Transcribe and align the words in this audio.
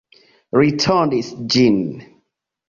Li 0.59 0.71
tondis 0.83 1.29
ĝin. 1.57 1.79